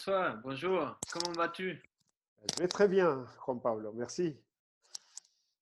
[0.00, 1.82] François, bonjour, comment vas-tu?
[2.48, 4.34] Je vais très bien, Juan Pablo, merci.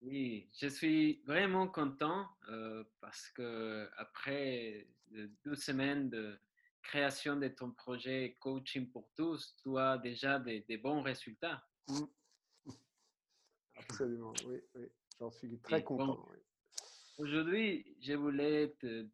[0.01, 6.39] Oui, je suis vraiment content euh, parce que après euh, deux semaines de
[6.83, 11.61] création de ton projet Coaching pour tous, tu as déjà des, des bons résultats.
[11.89, 12.05] Mm.
[13.75, 14.87] Absolument, oui, oui.
[15.19, 16.29] J'en suis très Et bon, content.
[16.31, 16.39] oui.
[17.19, 19.09] aujourd'hui, je voulais te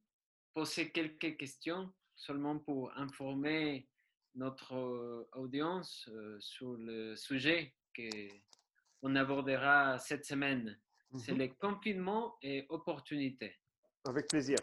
[0.52, 3.88] poser quelques questions seulement pour informer
[4.34, 10.78] notre euh, audience euh, sur le sujet qu'on abordera cette semaine.
[11.16, 11.38] C'est Mhm.
[11.38, 13.54] le confinement et opportunités.
[14.04, 14.58] Avec plaisir.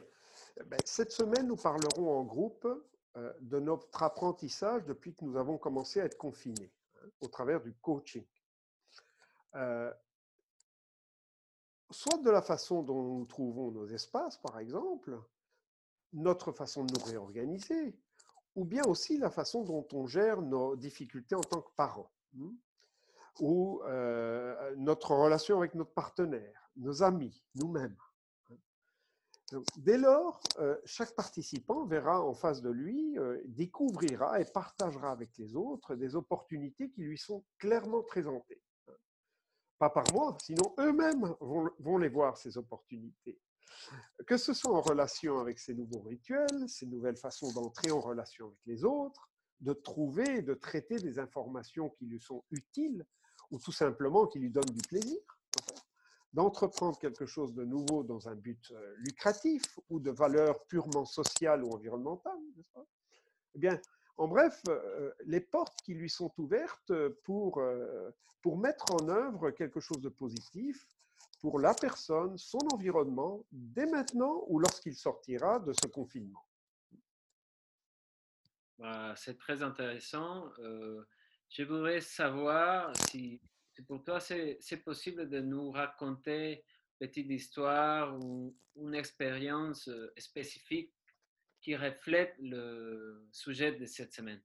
[0.59, 2.67] Eh ben, Cette semaine, nous parlerons en groupe
[3.15, 7.61] euh, de notre apprentissage depuis que nous avons commencé à être confinés, hein, au travers
[7.61, 8.25] du coaching.
[9.55, 9.93] Euh,
[11.89, 15.19] soit de la façon dont nous trouvons nos espaces, par exemple,
[16.13, 17.97] notre façon de nous réorganiser,
[18.55, 22.53] ou bien aussi la façon dont on gère nos difficultés en tant que parents, hein,
[23.39, 27.95] ou euh, notre relation avec notre partenaire, nos amis, nous-mêmes.
[28.49, 28.57] hein.
[29.77, 35.37] Dès lors, euh, chaque participant verra en face de lui, euh, découvrira et partagera avec
[35.37, 38.61] les autres des opportunités qui lui sont clairement présentées.
[38.87, 38.93] hein.
[39.79, 41.35] Pas par moi, sinon eux-mêmes
[41.79, 43.39] vont les voir, ces opportunités.
[44.25, 48.47] Que ce soit en relation avec ces nouveaux rituels, ces nouvelles façons d'entrer en relation
[48.47, 53.05] avec les autres, de trouver et de traiter des informations qui lui sont utiles
[53.51, 55.19] ou tout simplement qui lui donnent du plaisir,
[56.33, 61.63] d'entreprendre quelque chose de nouveau dans un but euh, lucratif ou de valeur purement sociale
[61.63, 62.39] ou environnementale,
[63.53, 63.79] Eh bien,
[64.17, 69.51] en bref, euh, les portes qui lui sont ouvertes pour, euh, pour mettre en œuvre
[69.51, 70.87] quelque chose de positif
[71.41, 76.45] pour la personne, son environnement, dès maintenant ou lorsqu'il sortira de ce confinement?
[78.77, 80.51] Bah, c'est très intéressant.
[80.59, 81.03] Euh,
[81.49, 83.41] je voudrais savoir si,
[83.87, 86.63] pour toi c'est c'est possible de nous raconter
[86.99, 90.93] une petite histoire ou une expérience euh, spécifique
[91.59, 94.41] qui reflète le sujet de cette semaine.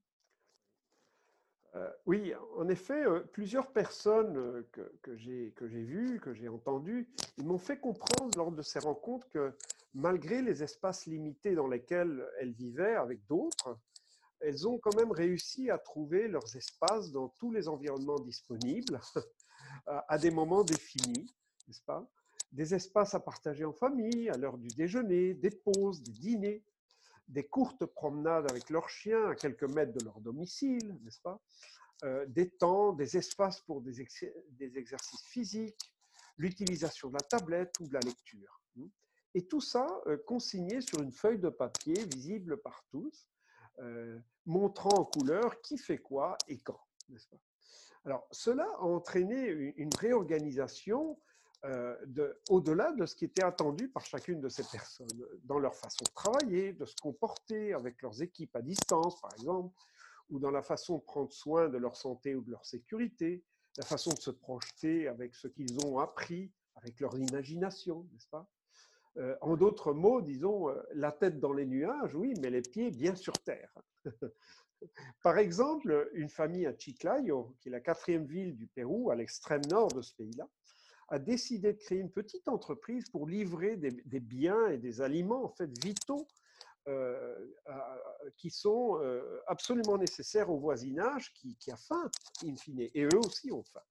[1.75, 7.09] Euh, oui, en effet, euh, plusieurs personnes euh, que, que j'ai vues, que j'ai entendues,
[7.38, 9.53] ils m'ont fait comprendre lors de ces rencontres que
[9.94, 13.78] malgré les espaces limités dans lesquels elles vivaient avec d'autres,
[14.41, 19.00] elles ont quand même réussi à trouver leurs espaces dans tous les environnements disponibles
[19.87, 21.27] à des moments définis,
[21.66, 22.06] n'est-ce pas?
[22.53, 26.62] Des espaces à partager en famille, à l'heure du déjeuner, des pauses, des dîners,
[27.29, 31.41] des courtes promenades avec leurs chiens à quelques mètres de leur domicile, n'est-ce pas
[32.05, 35.93] Euh, Des temps, des espaces pour des, ex- des exercices physiques,
[36.37, 38.61] l'utilisation de la tablette ou de la lecture.
[38.77, 38.89] hmm.
[39.35, 43.29] Et tout ça euh, consigné sur une feuille de papier visible par tous,
[43.79, 47.41] euh, montrant en couleur qui fait quoi et quand, n'est-ce pas
[48.05, 51.19] Alors, cela a entraîné une réorganisation
[51.65, 55.09] de- au-delà de ce qui était attendu par chacune de ces personnes,
[55.44, 59.75] dans leur façon de travailler, de se comporter avec leurs équipes à distance, par exemple,
[60.31, 63.45] ou dans la façon de prendre soin de leur santé ou de leur sécurité,
[63.78, 68.49] la façon de se projeter avec ce qu'ils ont appris, avec leur imagination, n'est-ce pas?
[69.19, 72.91] Euh, En d'autres mots, disons, euh, la tête dans les nuages, oui, mais les pieds
[72.91, 73.72] bien sur terre.
[75.22, 79.62] Par exemple, une famille à Chiclayo, qui est la quatrième ville du Pérou, à l'extrême
[79.71, 80.47] nord de ce pays-là,
[81.09, 85.49] a décidé de créer une petite entreprise pour livrer des, biens et des aliments en
[85.49, 86.27] fait vitaux
[86.89, 87.53] euh,
[88.37, 92.11] qui sont euh, absolument nécessaires au voisinage qui, a faim,
[92.45, 93.83] in fine, et eux aussi ont faim.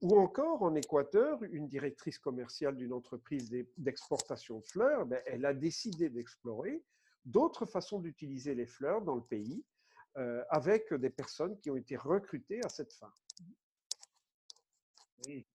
[0.00, 5.44] Ou encore en Équateur, une directrice commerciale d'une entreprise d'e- d'exportation de fleurs, ben, elle
[5.44, 6.84] a décidé d'explorer
[7.24, 9.64] d'autres façons d'utiliser les fleurs dans le pays
[10.16, 13.12] euh, avec des personnes qui ont été recrutées à cette fin.
[15.26, 15.46] Oui.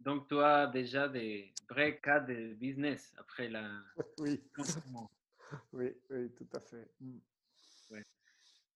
[0.00, 3.68] Donc, tu as déjà des vrais cas de business après la
[4.18, 4.42] Oui,
[5.72, 6.88] oui, oui, tout à fait.
[7.00, 7.18] Mm.
[7.90, 8.04] Ouais.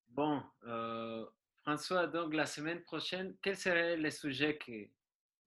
[0.08, 1.26] Bon, euh,
[1.62, 4.88] François, donc la semaine prochaine, quels seraient les sujets que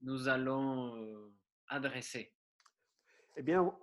[0.01, 1.33] nous allons euh,
[1.67, 2.33] adresser?
[3.35, 3.75] Eh bien,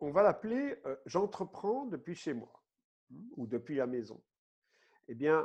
[0.00, 2.52] on va l'appeler euh, J'entreprends depuis chez moi
[3.10, 4.22] mm, ou depuis la maison.
[5.08, 5.42] Eh bien,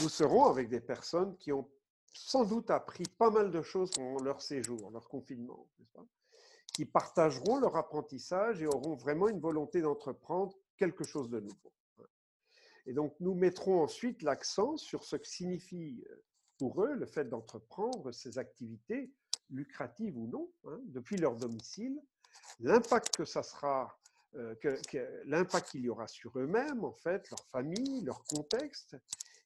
[0.00, 1.68] nous serons avec des personnes qui ont
[2.12, 5.68] sans doute appris pas mal de choses pendant leur séjour, leur confinement,
[6.74, 11.72] qui partageront leur apprentissage et auront vraiment une volonté d'entreprendre quelque chose de nouveau.
[12.86, 16.16] Et donc, nous mettrons ensuite l'accent sur ce que signifie euh,
[16.58, 19.12] pour eux le fait d'entreprendre ces activités,
[19.50, 22.00] lucratives ou non, hein, depuis leur domicile,
[22.60, 23.96] l'impact que ça sera,
[24.34, 24.54] euh,
[25.26, 28.96] l'impact qu'il y aura sur eux-mêmes, en fait, leur famille, leur contexte,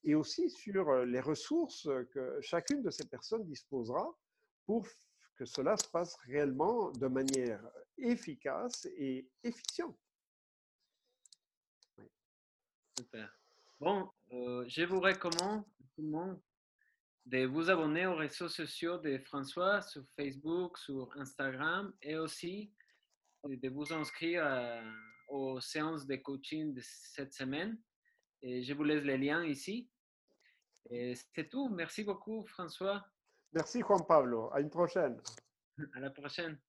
[0.03, 4.17] et aussi sur euh, les ressources que chacune de ces personnes disposera
[4.65, 4.87] pour
[5.35, 7.61] que cela se passe réellement de manière
[7.97, 9.97] efficace et efficiente.
[12.97, 13.31] Super.
[13.79, 15.63] Bon, euh, je vous recommande
[15.93, 16.41] tout le monde
[17.25, 22.71] de vous abonner aux réseaux sociaux de François sur Facebook, sur Instagram et aussi
[23.43, 24.45] de vous inscrire
[25.27, 27.77] aux séances de coaching de cette semaine.
[28.41, 29.89] Et je vous laisse les liens ici.
[30.89, 31.69] Et c'est tout.
[31.69, 33.05] Merci beaucoup, François.
[33.53, 34.49] Merci, Juan Pablo.
[34.53, 35.19] À une prochaine.
[35.93, 36.59] À la prochaine.